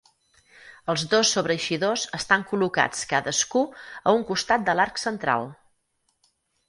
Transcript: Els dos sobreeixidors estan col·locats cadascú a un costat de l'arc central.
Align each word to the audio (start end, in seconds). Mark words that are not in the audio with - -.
Els 0.93 1.01
dos 1.11 1.33
sobreeixidors 1.35 2.05
estan 2.19 2.45
col·locats 2.53 3.05
cadascú 3.13 3.63
a 3.77 4.15
un 4.21 4.25
costat 4.31 4.65
de 4.71 4.77
l'arc 4.81 5.03
central. 5.07 5.47